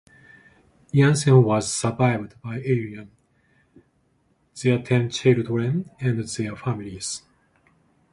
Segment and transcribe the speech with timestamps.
[0.91, 3.11] Jansen was survived by Eileen,
[4.63, 7.21] their ten children and their families.